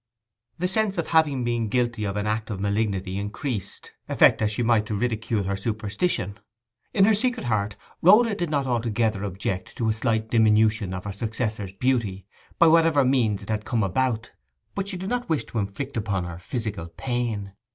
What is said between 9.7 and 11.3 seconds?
to a slight diminution of her